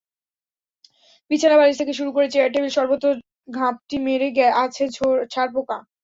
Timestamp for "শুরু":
1.99-2.09